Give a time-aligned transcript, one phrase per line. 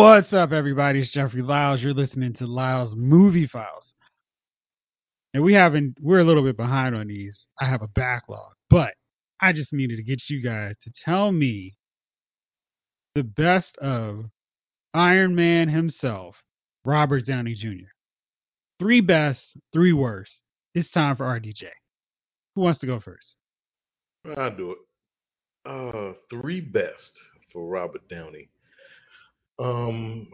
[0.00, 1.00] What's up, everybody?
[1.00, 1.80] It's Jeffrey Lyles.
[1.80, 3.82] You're listening to Lyles Movie Files.
[5.34, 7.36] And we haven't, we're a little bit behind on these.
[7.60, 8.92] I have a backlog, but
[9.42, 11.74] I just needed to get you guys to tell me
[13.16, 14.26] the best of
[14.94, 16.36] Iron Man himself,
[16.84, 17.90] Robert Downey Jr.
[18.78, 19.40] Three best,
[19.72, 20.30] three worst.
[20.76, 21.64] It's time for RDJ.
[22.54, 23.26] Who wants to go first?
[24.36, 24.78] I'll do it.
[25.68, 27.10] Uh, three best
[27.52, 28.48] for Robert Downey.
[29.58, 30.28] Um,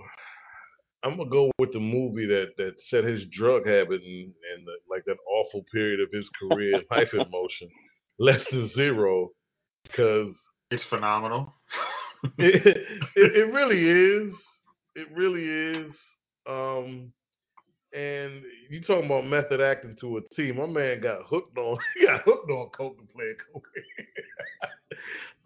[1.05, 4.73] I'm gonna go with the movie that that set his drug habit and and the,
[4.91, 7.69] like that awful period of his career, Life in Motion,
[8.19, 9.31] Less Than Zero,
[9.83, 10.35] because
[10.71, 11.53] It's phenomenal.
[12.39, 12.65] it,
[13.17, 14.35] it it really is.
[14.97, 15.93] It really is.
[16.49, 17.13] Um,
[17.95, 20.53] and you talking about method acting to a T.
[20.53, 21.77] My man got hooked on.
[21.99, 23.67] He got hooked on coke to play coke.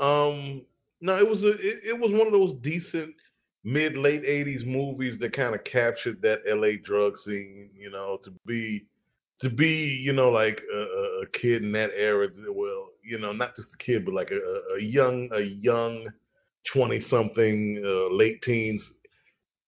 [0.01, 0.63] um,
[1.01, 1.51] no, it was a.
[1.51, 3.15] It, it was one of those decent
[3.73, 7.71] mid late '80s movies that kind of captured that LA drug scene.
[7.79, 8.87] You know, to be
[9.41, 12.29] to be you know like a, a- kid in that era.
[12.51, 16.09] Well, you know, not just a kid, but like a, a- a young a young
[16.73, 18.83] twenty something, uh, late teens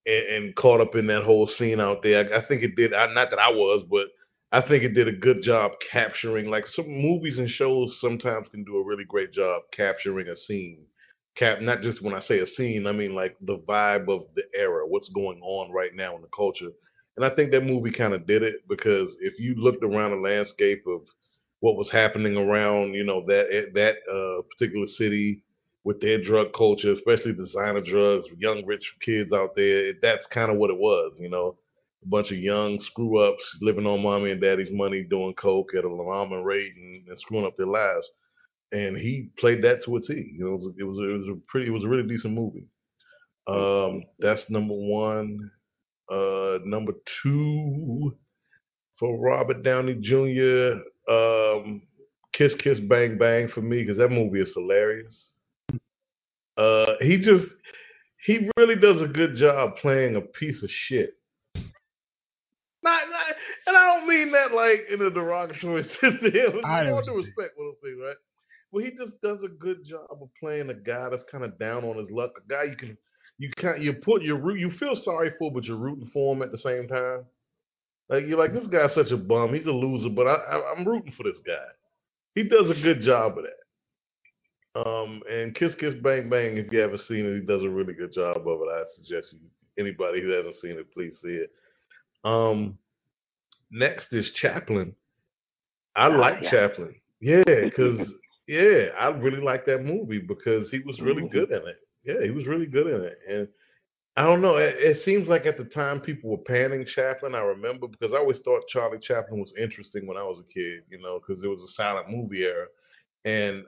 [0.06, 2.32] and, and caught up in that whole scene out there.
[2.34, 2.94] I, I think it did.
[2.94, 4.06] I, not that I was, but
[4.52, 6.48] I think it did a good job capturing.
[6.50, 10.84] Like some movies and shows sometimes can do a really great job capturing a scene.
[11.36, 14.42] Cap, not just when I say a scene, I mean like the vibe of the
[14.54, 16.70] era, what's going on right now in the culture.
[17.16, 20.16] And I think that movie kind of did it because if you looked around the
[20.28, 21.02] landscape of
[21.60, 25.42] what was happening around, you know, that that uh, particular city,
[25.84, 29.94] with their drug culture, especially designer drugs, young rich kids out there.
[30.02, 31.56] That's kind of what it was, you know,
[32.04, 35.84] a bunch of young screw ups living on mommy and daddy's money, doing coke at
[35.84, 38.06] a alarming rate and, and screwing up their lives.
[38.72, 40.32] And he played that to a T.
[40.36, 42.34] You know, it was, it was it was a pretty it was a really decent
[42.34, 42.66] movie.
[43.48, 45.50] Um, that's number one.
[46.10, 46.92] Uh, number
[47.22, 48.16] two
[48.98, 50.82] for Robert Downey Jr.
[51.12, 51.82] Um,
[52.32, 55.30] Kiss Kiss Bang Bang for me because that movie is hilarious.
[56.56, 57.46] Uh, he just
[58.24, 61.16] he really does a good job playing a piece of shit.
[62.82, 63.26] Not, not
[63.66, 66.14] and I don't mean that like in a derogatory sense.
[66.22, 66.60] to.
[66.64, 67.26] I know All what due you mean.
[67.26, 68.16] respect, what I'm saying, right?
[68.72, 71.84] But he just does a good job of playing a guy that's kind of down
[71.84, 72.30] on his luck.
[72.38, 72.96] A guy you can
[73.38, 76.42] you can't you put your root you feel sorry for, but you're rooting for him
[76.42, 77.24] at the same time.
[78.08, 79.54] Like you're like this guy's such a bum.
[79.54, 81.66] He's a loser, but I, I I'm rooting for this guy.
[82.34, 84.80] He does a good job of that.
[84.80, 87.92] Um, and Kiss Kiss Bang Bang, if you haven't seen it, he does a really
[87.92, 88.68] good job of it.
[88.70, 89.38] I suggest you
[89.78, 91.50] anybody who hasn't seen it, please see it.
[92.24, 92.78] Um,
[93.72, 94.94] next is Chaplin.
[95.96, 96.50] I Oh, like yeah.
[96.50, 96.94] Chaplin.
[97.20, 97.98] Yeah, because
[98.50, 101.30] yeah, I really like that movie because he was really Mhm.
[101.30, 101.76] good in it.
[102.02, 103.48] Yeah, he was really good in it, and
[104.16, 104.56] I don't know.
[104.56, 107.36] It, it seems like at the time people were panning Chaplin.
[107.36, 110.82] I remember because I always thought Charlie Chaplin was interesting when I was a kid.
[110.88, 112.66] You know, because it was a silent movie era,
[113.24, 113.66] and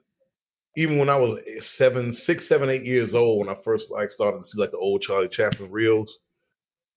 [0.76, 1.38] even when I was
[1.76, 4.78] seven, six, seven, eight years old, when I first like started to see like the
[4.78, 6.19] old Charlie Chaplin reels,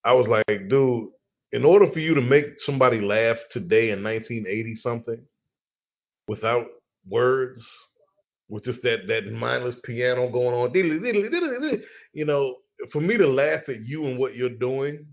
[0.03, 1.09] I was like, dude,
[1.51, 5.21] in order for you to make somebody laugh today in 1980 something
[6.27, 6.65] without
[7.07, 7.63] words,
[8.49, 10.71] with just that that mindless piano going on,
[12.13, 12.55] you know,
[12.91, 15.05] for me to laugh at you and what you're doing,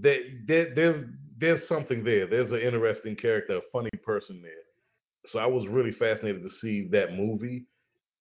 [0.00, 1.04] that there, there's
[1.38, 2.26] there's something there.
[2.26, 4.52] There's an interesting character, a funny person there.
[5.28, 7.64] So I was really fascinated to see that movie.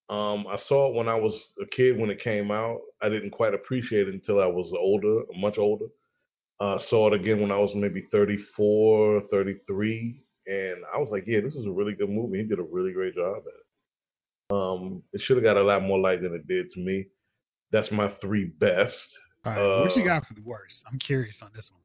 [0.09, 2.79] Um, I saw it when I was a kid when it came out.
[3.01, 5.85] I didn't quite appreciate it until I was older, much older.
[6.59, 11.41] Uh, saw it again when I was maybe 34, 33, and I was like, yeah,
[11.41, 12.39] this is a really good movie.
[12.39, 13.65] He did a really great job at it.
[14.51, 17.05] Um, it should have got a lot more light than it did to me.
[17.71, 18.95] That's my three best.
[19.45, 20.81] All right, what you Uh, got for the worst?
[20.91, 21.81] I'm curious on this one.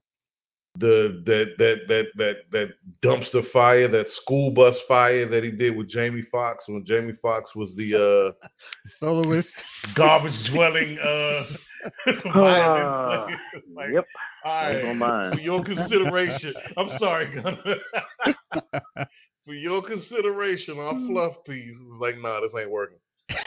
[0.77, 2.69] The that that that that that
[3.03, 7.55] dumpster fire, that school bus fire that he did with Jamie Foxx when Jamie Foxx
[7.55, 7.95] was the
[8.43, 8.49] uh,
[8.99, 9.49] Soloist.
[9.95, 11.45] garbage dwelling uh
[12.35, 13.39] violin player.
[13.75, 14.05] Like, yep.
[14.45, 15.33] all That was on right, mine.
[15.35, 16.55] for your consideration.
[16.77, 17.77] I'm sorry, Gunner.
[19.47, 22.99] for your consideration, our fluff piece was like, nah, this ain't working.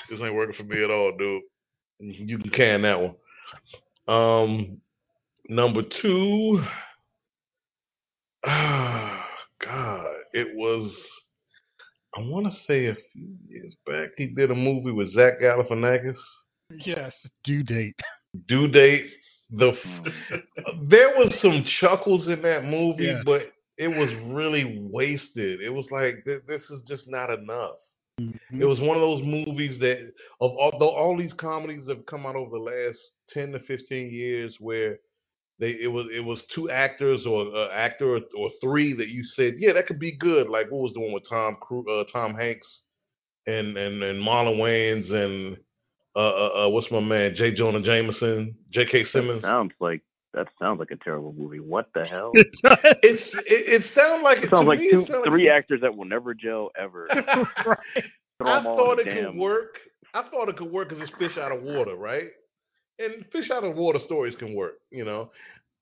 [0.10, 1.42] This ain't working for me at all, dude.
[2.00, 3.16] You can can that one.
[4.08, 4.82] Um,
[5.50, 6.64] number two.
[8.46, 9.26] Ah,
[9.66, 10.06] God,
[10.38, 10.92] it was.
[12.16, 16.18] I want to say a few years back, he did a movie with Zach Galifianakis.
[16.72, 17.14] Yes,
[17.44, 17.96] due date.
[18.48, 19.08] Due date.
[19.52, 19.72] The
[20.90, 23.22] there was some chuckles in that movie, Yeah.
[23.26, 25.62] but it was really wasted.
[25.62, 27.76] It was like th- this is just not enough.
[28.20, 28.40] Mhm.
[28.60, 30.00] It was one of those movies that,
[30.42, 32.98] of although all these comedies have come out over the last
[33.30, 34.98] ten to fifteen years where
[35.60, 39.24] they it was it was two actors or uh, actor or, or three that you
[39.24, 40.50] said yeah that could be good.
[40.50, 42.82] Like what was the one with Tom Cru- uh, Tom Hanks
[43.46, 45.58] and and and Marlon Wayans and
[46.16, 47.52] uh, uh, uh what's my man J.
[47.52, 49.06] Jonah Jameson, J.K.
[49.06, 49.42] Simmons.
[49.42, 50.02] That sounds like
[50.34, 51.60] that sounds like a terrible movie.
[51.60, 52.32] What the hell?
[52.36, 55.58] it's it, it sounds like it sounds like me, two, three like...
[55.58, 57.08] actors that will never gel ever.
[57.66, 58.04] right.
[58.40, 59.78] I thought it could work.
[60.14, 62.30] I thought it could work because it's fish out of water, right?
[63.00, 64.80] And fish out of water stories can work.
[64.92, 65.32] You know,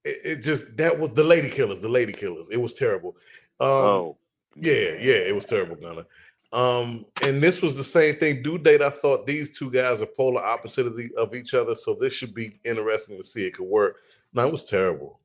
[0.03, 1.81] it, it just that was the Lady Killers.
[1.81, 2.47] The Lady Killers.
[2.51, 3.15] It was terrible.
[3.59, 4.17] Um, oh.
[4.55, 6.05] Yeah, yeah, it was terrible, Gunner.
[6.53, 8.41] Um, and this was the same thing.
[8.41, 11.75] Due date, I thought these two guys are polar opposite of, the, of each other,
[11.83, 13.97] so this should be interesting to see it could work.
[14.33, 15.19] No, it was terrible.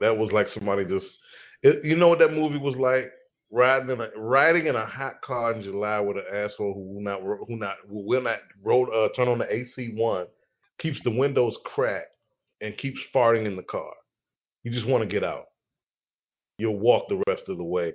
[0.00, 1.06] That was like somebody just,
[1.62, 3.12] it, you know what that movie was like?
[3.52, 7.00] Riding in a riding in a hot car in July with an asshole who will
[7.00, 10.26] not who not who will not roll uh, turn on the AC one,
[10.80, 12.16] keeps the windows cracked,
[12.60, 13.92] and keeps farting in the car.
[14.64, 15.46] You just want to get out.
[16.58, 17.94] You'll walk the rest of the way.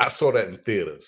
[0.00, 1.04] I saw that in theaters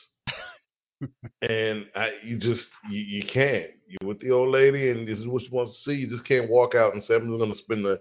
[1.42, 3.70] and I, you just you, you can't.
[3.86, 5.96] You're with the old lady, and this is what she wants to see.
[5.96, 8.00] You just can't walk out and say, "I'm going to spend the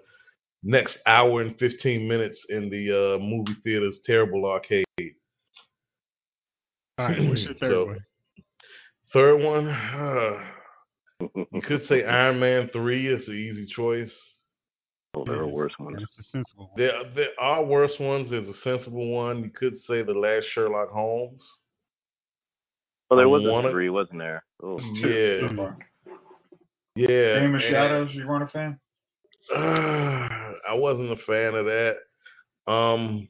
[0.64, 4.86] next hour and 15 minutes in the uh, movie theater's terrible arcade."
[6.98, 8.06] All right, what's your third so, one?
[9.14, 10.40] Third one, uh,
[11.52, 14.12] you could say Iron Man three is an easy choice.
[15.14, 15.98] Oh, there are worse ones.
[16.02, 16.78] It's a sensible one.
[16.78, 18.30] There, there are worse ones.
[18.30, 19.44] There's a sensible one.
[19.44, 21.42] You could say the last Sherlock Holmes.
[23.10, 24.46] Well, there was a three, wasn't there?
[24.64, 24.80] Oh.
[24.80, 25.74] Yeah.
[26.96, 27.40] Yeah.
[27.40, 28.80] Game of Shadows, you weren't a fan?
[29.54, 29.60] Uh,
[30.70, 31.96] I wasn't a fan of that.
[32.68, 33.28] Um,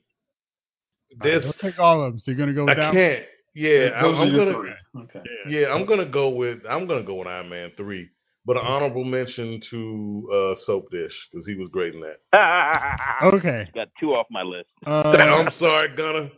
[1.23, 2.19] this right, take all of them.
[2.19, 3.23] So you're gonna go with I can't.
[3.53, 4.57] Yeah, I, am gonna.
[4.97, 5.21] Okay.
[5.47, 6.59] Yeah, I'm gonna go with.
[6.69, 8.09] I'm gonna go with Iron Man three,
[8.45, 13.23] but an honorable mention to uh, Soap Dish because he was great in that.
[13.33, 13.69] okay.
[13.75, 14.69] Got two off my list.
[14.85, 16.29] Uh, I'm sorry, Gunner.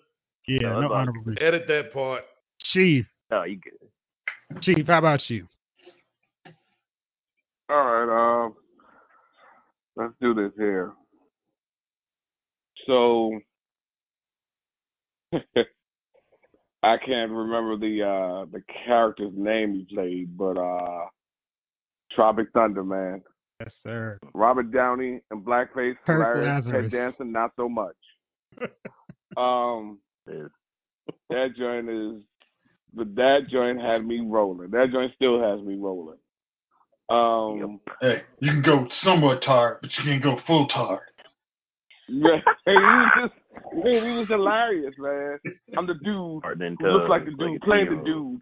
[0.47, 1.43] Yeah, no, no honorable mention.
[1.45, 2.23] Edit that part.
[2.59, 3.05] Chief.
[3.31, 4.61] Oh, you good.
[4.61, 5.47] Chief, how about you?
[7.69, 8.55] All right, um,
[9.95, 10.93] let's do this here.
[12.85, 13.39] So,
[16.83, 21.05] I can't remember the uh the character's name he played, but uh,
[22.11, 23.21] Tropic Thunder, man.
[23.59, 24.19] Yes, sir.
[24.33, 26.65] Robert Downey and blackface, Kirk hilarious.
[26.69, 27.95] Ted Danson, not so much.
[29.37, 29.99] um,
[31.29, 32.21] that joint is
[32.93, 34.69] but that joint had me rolling.
[34.71, 36.17] That joint still has me rolling.
[37.09, 40.99] Um, hey, you can go somewhat tired, but you can't go full tired.
[42.07, 45.39] Yeah, he was just man, he was hilarious, man.
[45.77, 48.41] I'm the dude who looks like the dude playing the dude.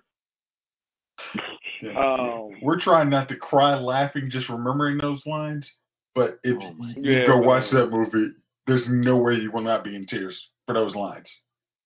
[1.82, 1.98] Yeah.
[1.98, 5.68] Um, We're trying not to cry laughing just remembering those lines,
[6.16, 7.46] but if oh you yeah, go man.
[7.46, 8.34] watch that movie,
[8.68, 11.28] there's no way you will not be in tears for those lines.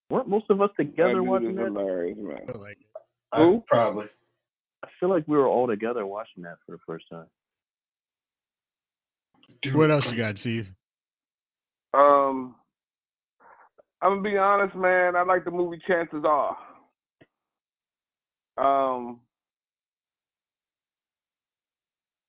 [0.09, 1.65] Weren't most of us together watching that?
[1.65, 2.41] Hilarious, man.
[2.59, 2.77] Like
[3.35, 3.63] Who?
[3.67, 4.05] Probably.
[4.83, 7.25] I feel like we were all together watching that for the first time.
[9.61, 10.65] Dude, what else you got, Chief?
[11.95, 12.55] Um,
[14.01, 15.15] I'm gonna be honest, man.
[15.15, 16.57] I like the movie Chances Are.
[18.57, 19.19] Um,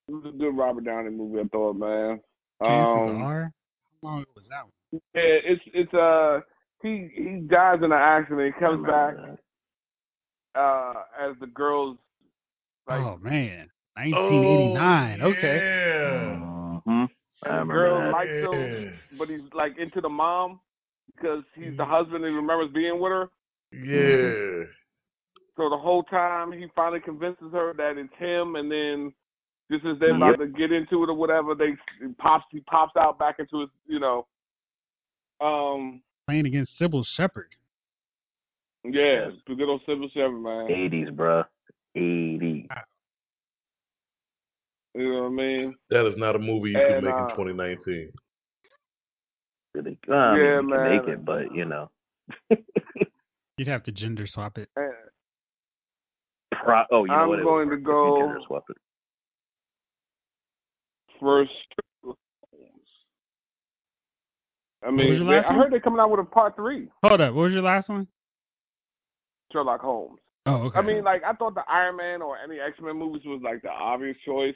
[0.07, 1.41] it was a good Robert Downey movie.
[1.41, 2.19] I thought, man.
[2.63, 3.51] Chances um, Are.
[4.01, 4.63] How long was that?
[4.63, 4.71] One?
[4.91, 6.39] Yeah, it's it's uh
[6.81, 8.53] he he dies in an accident.
[8.55, 9.15] He comes back
[10.55, 11.97] uh, as the girls.
[12.87, 15.19] Like, oh man, 1989.
[15.21, 15.57] Oh, okay.
[15.57, 16.46] Yeah.
[17.45, 17.59] Mm-hmm.
[17.59, 20.59] And the girl likes him, but he's like into the mom
[21.15, 23.29] because he's the husband and he remembers being with her.
[23.71, 24.65] Yeah.
[25.55, 29.13] So the whole time he finally convinces her that it's him, and then
[29.71, 31.75] just as they're about to get into it or whatever, they
[32.17, 34.27] pops he pops out back into his, you know.
[35.41, 37.49] Um, playing against Cybill Shepherd.
[38.83, 40.67] Yeah, good old Cybill Shepherd, man.
[40.67, 41.43] 80s, bro.
[41.95, 42.67] 80s.
[44.97, 45.75] You know what I mean?
[45.91, 48.11] That is not a movie you and, can make uh, in 2019.
[49.75, 50.97] Really, well, yeah, you man.
[50.97, 51.89] make it, but you know.
[53.57, 54.69] You'd have to gender swap it.
[56.51, 57.43] Pro- oh, you know I'm what?
[57.43, 58.21] going to go.
[58.21, 58.77] Gender swap it.
[61.19, 61.51] First
[64.85, 66.87] I mean, I heard they're coming out with a part three.
[67.03, 68.07] Hold up, what was your last one?
[69.51, 70.19] Sherlock Holmes.
[70.45, 70.79] Oh, okay.
[70.79, 73.61] I mean, like I thought the Iron Man or any X Men movies was like
[73.63, 74.55] the obvious choice.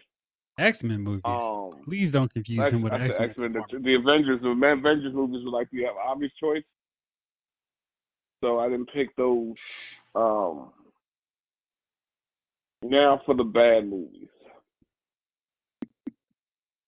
[0.59, 1.21] X Men movies.
[1.25, 3.53] Um, Please don't confuse X, him with X Men.
[3.53, 6.63] The, the, Avengers, the Avengers movies were like the obvious choice.
[8.43, 9.55] So I didn't pick those.
[10.15, 10.71] Um,
[12.83, 14.27] now for the bad movies.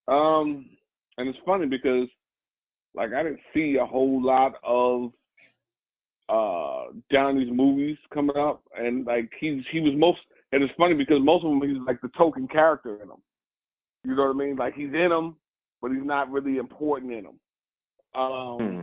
[0.08, 0.65] Um,
[1.17, 2.08] and it's funny because,
[2.96, 5.12] like, I didn't see a whole lot of
[6.29, 10.20] uh Downey's movies coming up, and like he's he was most,
[10.51, 13.22] and it's funny because most of them he's like the token character in them.
[14.03, 14.55] You know what I mean?
[14.55, 15.38] Like he's in them,
[15.81, 17.39] but he's not really important in them.
[18.15, 18.79] Um, hmm.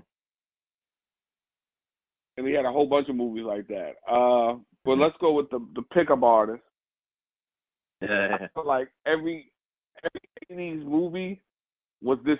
[2.37, 3.93] and he had a whole bunch of movies like that.
[4.11, 5.03] Uh, but hmm.
[5.03, 6.63] let's go with the the pickup artist.
[8.01, 8.47] Yeah.
[8.65, 9.53] like every
[10.03, 11.43] every 80s movie
[12.03, 12.39] was this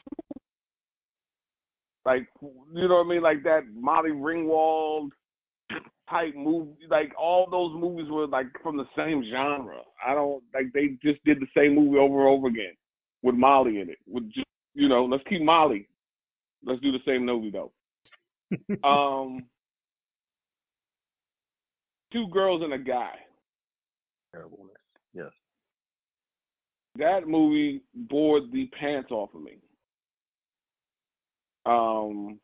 [2.07, 5.11] like you know what I mean, like that Molly Ringwald
[6.11, 6.73] type movie.
[6.91, 9.81] Like all those movies were like from the same genre.
[10.05, 12.75] I don't like they just did the same movie over and over again
[13.23, 13.99] with Molly in it.
[14.07, 15.89] With just you know, let's keep Molly.
[16.65, 17.73] Let's do the same movie though.
[18.89, 19.45] um,
[22.13, 23.15] two girls and a guy.
[24.33, 24.77] Terribleness.
[25.15, 25.31] Yes.
[26.97, 29.59] That movie bored the pants off of me.
[31.67, 32.41] Um,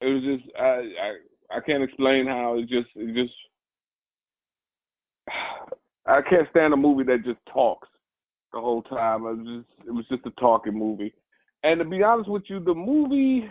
[0.00, 1.16] it was just I I
[1.50, 3.34] I can't explain how it just it just
[6.06, 7.88] I can't stand a movie that just talks
[8.52, 9.22] the whole time.
[9.22, 11.14] It was just it was just a talking movie.
[11.62, 13.48] And to be honest with you, the movie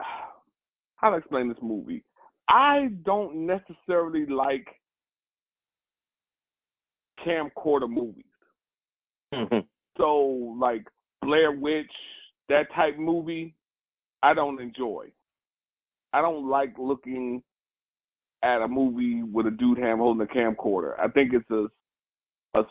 [0.96, 2.04] how to explain this movie?
[2.48, 4.66] I don't necessarily like
[7.26, 8.24] camcorder movies.
[9.32, 9.60] Mm-hmm.
[9.96, 10.86] So like
[11.22, 11.90] Blair Witch,
[12.48, 13.54] that type movie,
[14.22, 15.06] I don't enjoy.
[16.12, 17.42] I don't like looking
[18.42, 20.98] at a movie with a dude hand holding a camcorder.
[20.98, 21.66] I think it's a,
[22.58, 22.64] a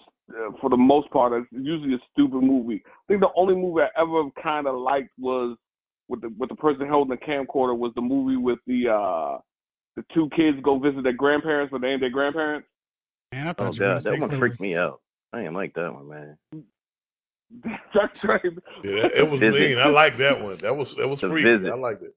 [0.59, 2.83] for the most part, it's usually a stupid movie.
[2.85, 5.57] I think the only movie I ever kind of liked was
[6.07, 9.37] with the with the person holding the camcorder was the movie with the uh
[9.95, 12.67] the two kids go visit their grandparents, but they ain't their grandparents.
[13.33, 15.01] Man, I oh god, that one freaked me out.
[15.33, 16.37] I didn't like that one, man.
[17.93, 18.41] That's right.
[18.83, 19.77] Yeah, it was mean.
[19.77, 20.59] I like that one.
[20.61, 21.69] That was that was freaky.
[21.69, 22.15] I liked it.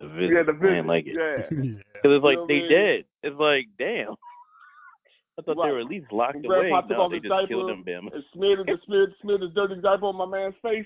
[0.00, 0.30] The visit.
[0.32, 0.66] Yeah, the visit.
[0.66, 1.16] I didn't like it.
[1.16, 1.80] Yeah.
[2.02, 3.04] Cause it's like you know they dead.
[3.22, 4.14] It's like damn.
[5.38, 5.68] I thought right.
[5.68, 6.70] they were at least locked away.
[6.90, 8.08] No, they just killed them, Bim.
[8.12, 10.84] And smeared, and smeared, smeared his dirty diaper on my man's face.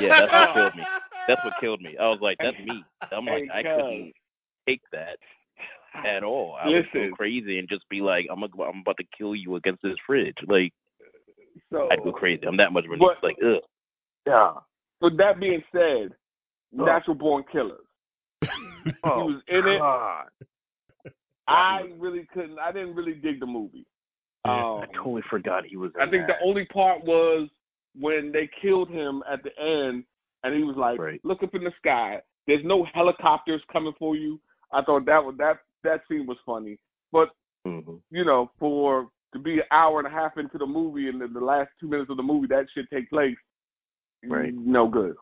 [0.00, 0.84] Yeah, that's what killed me.
[1.28, 1.96] That's what killed me.
[2.00, 2.82] I was like, that's me.
[3.12, 4.12] I'm like, I couldn't
[4.66, 5.18] take that
[6.06, 6.56] at all.
[6.60, 9.56] I would go crazy and just be like, I'm, a, I'm about to kill you
[9.56, 10.36] against this fridge.
[10.48, 10.72] Like,
[11.70, 12.46] so, I'd go crazy.
[12.46, 13.00] I'm that much relief.
[13.20, 13.62] But, like, ugh.
[14.26, 14.52] Yeah.
[15.00, 16.16] But that being said.
[16.72, 17.80] Natural Born Killers.
[19.04, 20.24] oh, he was in God.
[20.40, 21.12] it.
[21.48, 22.58] I really couldn't.
[22.58, 23.86] I didn't really dig the movie.
[24.46, 25.90] Yeah, um, I totally forgot he was.
[26.00, 26.36] I think that.
[26.40, 27.48] the only part was
[27.98, 30.04] when they killed him at the end,
[30.44, 31.20] and he was like, right.
[31.24, 32.20] "Look up in the sky.
[32.46, 34.40] There's no helicopters coming for you."
[34.72, 36.78] I thought that was that that scene was funny,
[37.10, 37.30] but
[37.66, 37.96] mm-hmm.
[38.10, 41.32] you know, for to be an hour and a half into the movie and then
[41.32, 43.36] the last two minutes of the movie that should take place,
[44.26, 44.52] right?
[44.54, 45.14] No good.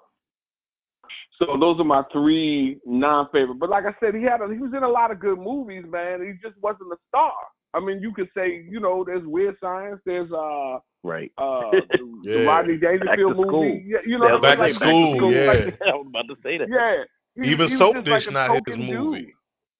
[1.39, 3.59] So those are my three non-favorite.
[3.59, 5.85] But like I said, he had a, he was in a lot of good movies,
[5.89, 6.21] man.
[6.23, 7.33] He just wasn't a star.
[7.75, 12.21] I mean, you could say, you know, there's Weird Science, there's uh right, uh, the,
[12.23, 12.39] yeah.
[12.39, 15.47] the Rodney Dangerfield movie, yeah, you know, back, like, to school, back to school, yeah.
[15.47, 16.69] Like, I was about to say that.
[16.69, 19.35] Yeah, he, even he Soap Dish like not his movie.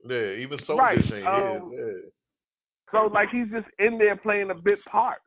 [0.05, 0.11] Dude.
[0.11, 1.01] Yeah, even Soap right.
[1.01, 1.81] Dish ain't um, his.
[1.81, 2.09] Yeah.
[2.93, 5.19] So like he's just in there playing a bit part.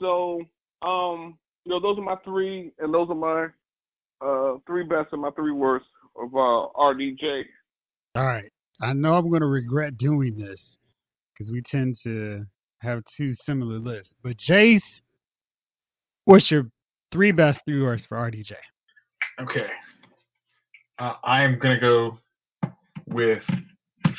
[0.00, 0.42] So
[0.82, 3.46] um, you know, those are my three, and those are my
[4.24, 7.44] uh three best and my three worst of uh RDJ.
[8.14, 8.50] All right,
[8.80, 10.60] I know I'm gonna regret doing this
[11.32, 12.44] because we tend to
[12.80, 14.14] have two similar lists.
[14.22, 14.80] But Jace,
[16.24, 16.70] what's your
[17.12, 18.52] three best, three worst for RDJ?
[19.40, 19.66] Okay,
[20.98, 22.18] uh, I'm gonna go
[23.08, 23.42] with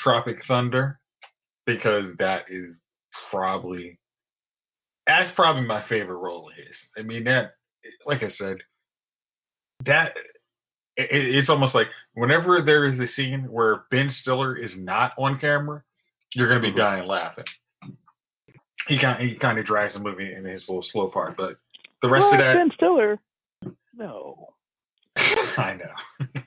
[0.04, 1.00] Tropic Thunder
[1.66, 2.76] because that is
[3.32, 3.98] probably
[5.08, 6.76] that's probably my favorite role of his.
[6.98, 7.54] I mean that,
[8.06, 8.58] like I said,
[9.86, 10.14] that
[10.98, 15.40] it, it's almost like whenever there is a scene where Ben Stiller is not on
[15.40, 15.84] camera,
[16.34, 16.78] you're gonna be mm-hmm.
[16.78, 17.46] dying laughing.
[18.88, 21.58] He kind he kind of drags the movie in his little slow part, but
[22.02, 23.20] the rest of that Ben Stiller,
[23.96, 24.50] no,
[25.16, 26.42] I know.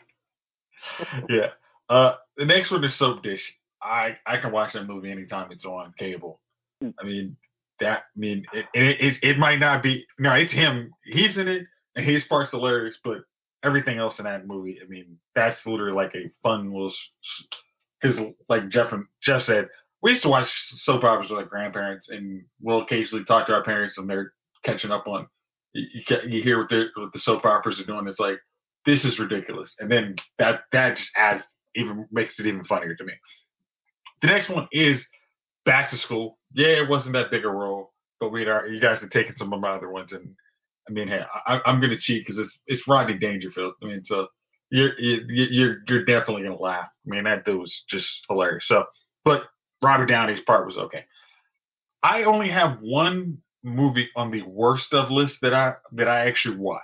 [1.29, 1.49] yeah.
[1.89, 3.43] Uh, the next one is Soap Dish.
[3.83, 6.41] I I can watch that movie anytime it's on cable.
[6.81, 6.91] Hmm.
[7.01, 7.37] I mean
[7.81, 8.05] that.
[8.17, 10.05] I mean it it it, it might not be.
[10.19, 10.93] No, it's him.
[11.05, 11.67] He's in it,
[11.99, 12.97] and his part's hilarious.
[13.05, 13.19] But
[13.65, 16.93] everything else in that movie, I mean, that's literally like a fun little.
[18.01, 19.69] Because like Jeff and Jeff said,
[20.03, 20.49] we used to watch
[20.83, 24.33] soap operas with our grandparents, and we'll occasionally talk to our parents, and they're
[24.65, 25.27] catching up on.
[25.75, 28.07] You, you, hear what what the soap operas are doing.
[28.07, 28.39] It's like
[28.87, 31.43] this is ridiculous, and then that that just adds
[31.75, 33.13] even makes it even funnier to me.
[34.23, 35.01] The next one is
[35.65, 36.39] Back to School.
[36.55, 39.61] Yeah, it wasn't that big a role, but we you guys have taken some of
[39.61, 40.35] my other ones, and
[40.89, 43.75] I mean, hey, I, am going to cheat because it's it's Rodney Dangerfield.
[43.83, 44.29] I mean, so
[44.71, 46.89] you're you're you're definitely going to laugh.
[47.07, 48.65] I mean, that dude was just hilarious.
[48.67, 48.85] So,
[49.25, 49.45] but
[49.83, 51.05] Robert Downey's part was okay.
[52.03, 56.57] I only have one movie on the worst of list that I that I actually
[56.57, 56.83] watch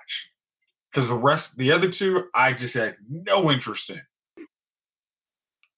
[0.93, 4.01] because the rest, the other two, I just had no interest in.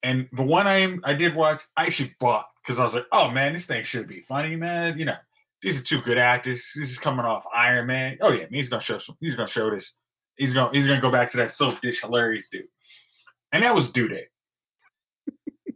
[0.02, 3.30] And the one I I did watch, I actually bought because I was like, oh
[3.30, 4.98] man, this thing should be funny, man.
[4.98, 5.16] You know,
[5.62, 6.60] these are two good actors.
[6.74, 8.18] This is coming off Iron Man.
[8.20, 9.16] Oh yeah, he's gonna show some.
[9.20, 9.88] He's gonna show this.
[10.36, 12.64] He's gonna he's gonna go back to that soap dish hilarious dude.
[13.52, 14.28] And that was Due Date.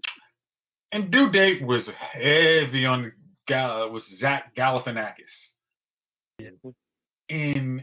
[0.93, 3.13] and Due Date was heavy on
[3.47, 5.15] Gal- was Zach Galifianakis.
[7.29, 7.83] And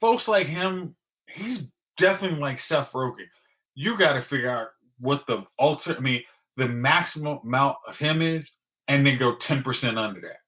[0.00, 0.94] folks like him,
[1.28, 1.60] he's
[1.98, 3.26] definitely like Seth Rogen.
[3.74, 4.68] You got to figure out
[4.98, 6.22] what the ultimate, I mean,
[6.56, 8.48] the maximum amount of him is,
[8.88, 9.64] and then go 10%
[9.98, 10.38] under that.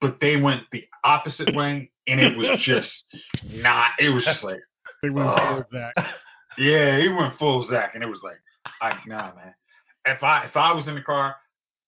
[0.00, 3.04] But they went the opposite way, and it was just
[3.50, 4.60] not, it was just like,
[5.02, 5.94] they went uh, full Zach.
[6.58, 8.38] Yeah, he went full Zach, and it was like,
[8.82, 9.54] I, nah, man.
[10.04, 11.36] If I if I was in the car,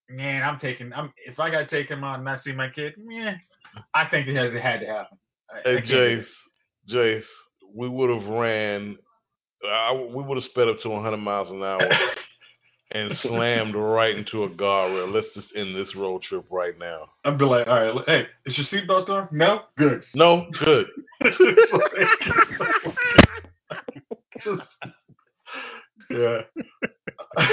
[0.09, 0.93] man, I'm taking.
[0.93, 3.35] I'm if I got to take him out and not see my kid, yeah,
[3.93, 5.17] I think it has it had to happen.
[5.65, 6.25] Hey, I Jace,
[6.89, 7.23] Jace,
[7.73, 8.97] we would have ran.
[9.65, 11.81] I, we would have sped up to 100 miles an hour
[12.91, 15.13] and slammed right into a guardrail.
[15.13, 17.09] Let's just end this road trip right now.
[17.25, 19.27] I'd be like, all right, hey, is your seatbelt on?
[19.31, 20.03] No, good.
[20.13, 20.87] No, good.
[26.09, 26.41] yeah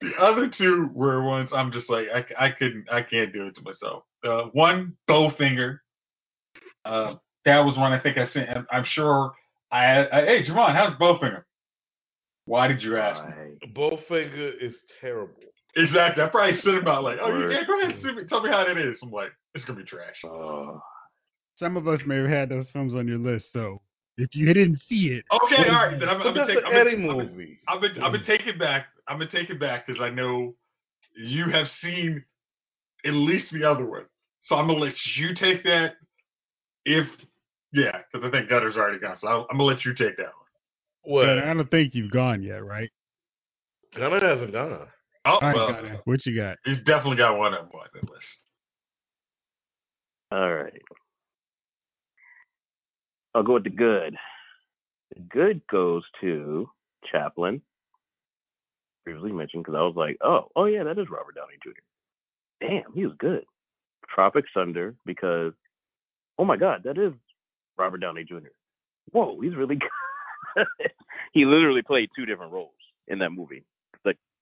[0.00, 3.54] the other two were ones I'm just like I, I couldn't I can't do it
[3.56, 4.04] to myself.
[4.24, 5.78] Uh, one Bowfinger.
[6.84, 8.48] Uh, that was one I think I sent.
[8.70, 9.32] I'm sure
[9.70, 11.42] I, I hey Javon, how's Bowfinger?
[12.46, 13.22] Why did you ask?
[13.74, 13.82] Me?
[13.82, 15.34] Bowfinger is terrible.
[15.76, 16.22] Exactly.
[16.22, 18.98] I probably sent about like, oh yeah, go ahead, me, tell me how that is.
[19.02, 20.16] I'm like, it's gonna be trash.
[20.24, 20.78] Uh,
[21.58, 23.80] Some of us may have had those films on your list, so
[24.18, 26.96] if you didn't see it, okay, all right, then I'm, I'm, gonna take, I'm, Eddie
[26.96, 27.58] gonna, movie.
[27.68, 28.86] I'm, gonna, I'm gonna take it back.
[29.08, 30.54] I'm gonna take it back because I know
[31.16, 32.22] you have seen
[33.06, 34.04] at least the other one.
[34.44, 35.94] So I'm gonna let you take that.
[36.84, 37.06] If
[37.72, 40.26] yeah, because I think Gunner's already gone, so i am gonna let you take that
[40.26, 40.42] one.
[41.04, 42.90] Well, I don't think you've gone yet, right?
[43.96, 44.86] Gunner hasn't gone.
[45.24, 46.56] Oh, right, well, Gunner, what you got?
[46.64, 48.26] He's definitely got one of them on the list.
[50.32, 50.82] All right.
[53.34, 54.16] I'll go with the good.
[55.14, 56.68] The good goes to
[57.10, 57.60] Chaplin,
[59.04, 62.66] previously mentioned, because I was like, oh, oh yeah, that is Robert Downey Jr.
[62.66, 63.44] Damn, he was good.
[64.14, 65.52] Tropic Thunder, because
[66.38, 67.12] oh my god, that is
[67.78, 68.48] Robert Downey Jr.
[69.10, 69.76] Whoa, he's really
[70.56, 70.66] good.
[71.32, 72.70] he literally played two different roles
[73.08, 73.64] in that movie.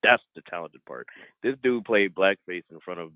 [0.03, 1.07] That's the talented part.
[1.43, 3.13] This dude played blackface in front of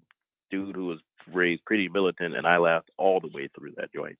[0.50, 0.98] dude who was
[1.32, 4.18] raised pretty militant, and I laughed all the way through that joint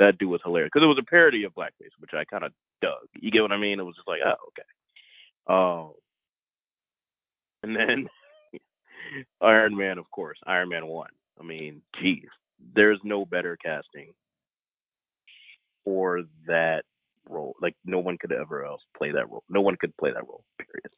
[0.00, 2.52] that dude was hilarious because it was a parody of blackface, which I kind of
[2.80, 3.06] dug.
[3.20, 3.78] You get what I mean?
[3.78, 4.62] It was just like, oh, okay.
[5.46, 5.92] Um,
[7.62, 8.08] and then
[9.42, 11.10] Iron Man, of course, Iron Man one.
[11.38, 12.28] I mean, geez,
[12.74, 14.12] there's no better casting
[15.84, 16.82] for that
[17.28, 17.54] role.
[17.60, 19.44] Like no one could ever else play that role.
[19.50, 20.44] No one could play that role.
[20.58, 20.90] Period.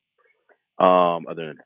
[0.79, 1.59] Um, other than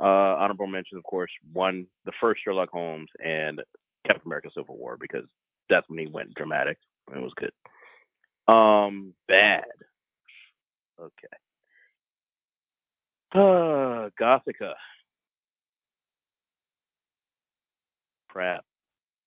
[0.00, 3.60] uh, honorable mention, of course, one the first Sherlock Holmes and
[4.06, 5.24] Captain America: Civil War because
[5.70, 6.78] that's when he went dramatic.
[7.14, 7.52] It was good.
[8.52, 9.64] Um, bad.
[11.00, 11.28] Okay.
[13.34, 14.74] Uh, Gothika.
[18.28, 18.64] Crap.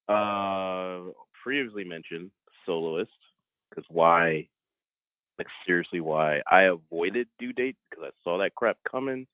[0.08, 1.12] Uh,
[1.44, 2.32] previously mentioned
[2.66, 3.12] soloist
[3.70, 4.48] because why?
[5.38, 6.42] Like seriously, why?
[6.50, 9.28] I avoided due date because I saw that crap coming.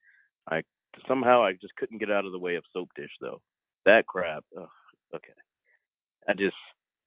[0.50, 0.62] I
[1.06, 3.40] somehow I just couldn't get out of the way of soap dish though.
[3.86, 4.44] That crap.
[4.56, 4.68] Ugh,
[5.14, 5.32] okay.
[6.28, 6.56] I just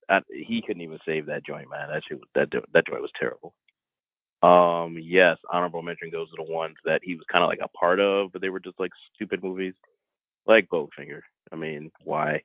[0.10, 1.90] I, he couldn't even save that joint, man.
[1.90, 3.54] That shit, that that joint was terrible.
[4.44, 7.78] Um, yes, honorable mention goes to the ones that he was kind of like a
[7.78, 9.74] part of, but they were just like stupid movies,
[10.46, 11.22] like Bowfinger.
[11.52, 12.44] I mean, why?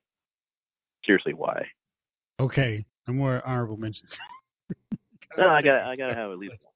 [1.05, 1.67] Seriously, why?
[2.39, 4.11] Okay, no more honorable mentions.
[5.39, 6.73] no, I got I gotta have at least one.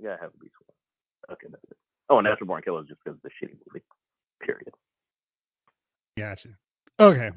[0.00, 1.34] I gotta have at least one.
[1.34, 1.76] Okay, that's it.
[2.08, 3.84] Oh, Natural Born Killers just because of the shitty movie.
[4.40, 4.72] Period.
[6.18, 6.48] Gotcha.
[7.00, 7.30] Okay,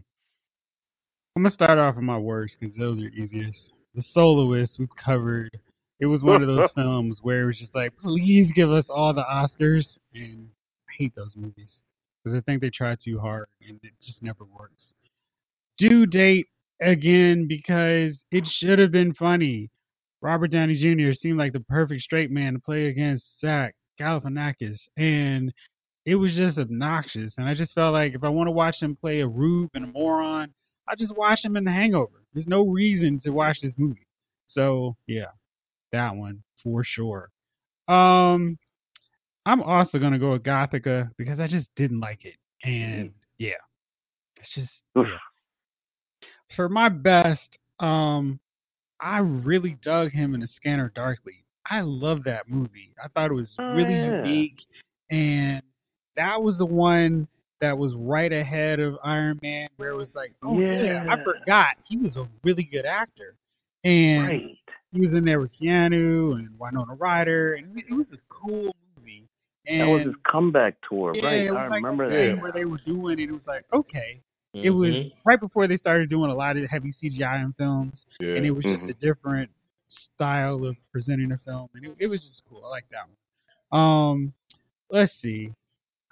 [1.35, 3.71] I'm gonna start off with my worst because those are easiest.
[3.95, 5.57] The Soloist we've covered.
[5.99, 9.13] It was one of those films where it was just like, please give us all
[9.13, 10.47] the Oscars, and
[10.89, 11.81] I hate those movies
[12.23, 14.93] because I think they try too hard and it just never works.
[15.77, 16.47] Due date
[16.81, 19.69] again because it should have been funny.
[20.21, 21.13] Robert Downey Jr.
[21.19, 25.53] seemed like the perfect straight man to play against Zach Galifianakis, and
[26.05, 27.33] it was just obnoxious.
[27.37, 29.85] And I just felt like if I want to watch him play a rube and
[29.85, 30.53] a moron,
[30.87, 32.23] I just watch him in The Hangover.
[32.33, 34.07] There's no reason to watch this movie.
[34.47, 35.31] So yeah,
[35.91, 37.29] that one for sure.
[37.87, 38.57] Um,
[39.45, 43.53] I'm also gonna go with Gothika because I just didn't like it, and yeah,
[44.37, 45.03] it's just yeah.
[46.55, 48.39] For my best, um,
[49.01, 51.43] I really dug him in A Scanner Darkly.
[51.69, 52.93] I love that movie.
[53.03, 54.23] I thought it was oh, really yeah.
[54.23, 54.59] unique,
[55.09, 55.61] and
[56.15, 57.27] that was the one
[57.61, 61.23] that was right ahead of Iron Man, where it was like, oh yeah, yeah I
[61.23, 63.35] forgot he was a really good actor,
[63.83, 64.57] and right.
[64.91, 69.27] he was in there with Keanu and Winona Ryder, and it was a cool movie.
[69.67, 71.47] And that was his comeback tour, yeah, right?
[71.49, 72.41] I like remember that.
[72.41, 74.21] Where they were doing it, it was like, okay,
[74.55, 74.65] Mm-hmm.
[74.65, 75.17] It was mm-hmm.
[75.25, 78.35] right before they started doing a lot of heavy CGI in films, yeah.
[78.35, 78.89] and it was just mm-hmm.
[78.89, 79.51] a different
[80.15, 82.63] style of presenting a film, and it, it was just cool.
[82.65, 83.05] I like that
[83.69, 83.81] one.
[83.81, 84.33] Um,
[84.89, 85.51] let's see.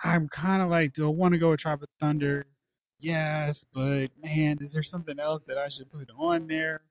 [0.04, 2.46] I'm kind of like, do I want to go with Tropic Thunder?
[3.00, 6.82] Yes, but man, is there something else that I should put on there?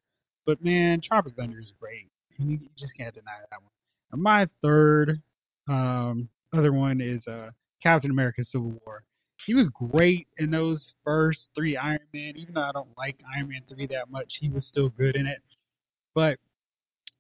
[0.45, 2.09] But man, Tropic Thunder is great.
[2.39, 3.71] You just can't deny that one.
[4.13, 5.21] And my third
[5.69, 7.51] um, other one is uh,
[7.83, 9.05] Captain America: Civil War
[9.47, 12.35] he was great in those first three Iron Man.
[12.37, 15.27] Even though I don't like Iron Man three that much, he was still good in
[15.27, 15.41] it.
[16.15, 16.39] But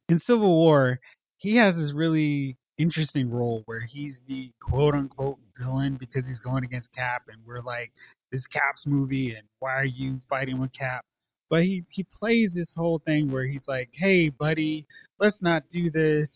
[0.08, 0.98] in Civil War,
[1.36, 6.64] he has this really interesting role where he's the quote unquote villain because he's going
[6.64, 7.92] against Cap, and we're like,
[8.32, 11.04] this Cap's movie, and why are you fighting with Cap?
[11.48, 14.84] But he he plays this whole thing where he's like, hey buddy,
[15.20, 16.28] let's not do this,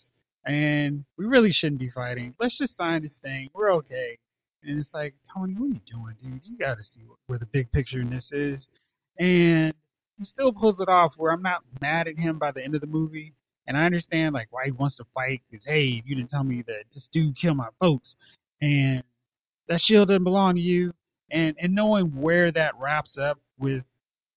[0.47, 2.33] and we really shouldn't be fighting.
[2.39, 3.49] Let's just sign this thing.
[3.53, 4.19] We're okay.
[4.63, 6.45] And it's like, Tony, what are you doing, dude?
[6.45, 8.67] You got to see where the big picture in this is.
[9.19, 9.73] And
[10.19, 12.81] he still pulls it off where I'm not mad at him by the end of
[12.81, 13.33] the movie.
[13.67, 16.63] And I understand like why he wants to fight because hey, you didn't tell me
[16.67, 18.17] that this dude killed my folks,
[18.61, 19.03] and
[19.69, 20.93] that shield doesn't belong to you.
[21.31, 23.85] And and knowing where that wraps up with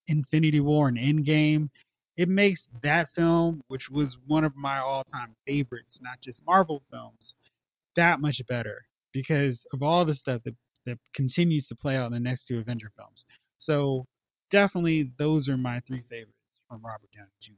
[0.08, 1.70] Infinity War and Endgame,
[2.16, 7.34] it makes that film, which was one of my all-time favorites, not just Marvel films,
[7.96, 12.14] that much better because of all the stuff that, that continues to play out in
[12.14, 13.24] the next two Avenger films.
[13.60, 14.06] So
[14.52, 16.34] definitely those are my three favorites
[16.68, 17.54] from Robert Downey Jr.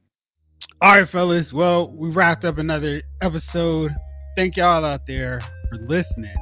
[0.80, 1.52] All right, fellas.
[1.52, 3.90] Well, we wrapped up another episode.
[4.36, 6.34] Thank y'all out there for listening.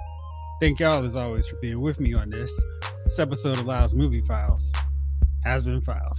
[0.60, 2.50] Thank y'all as always for being with me on this.
[3.06, 4.62] This episode of Lyle's Movie Files
[5.44, 6.18] has been filed.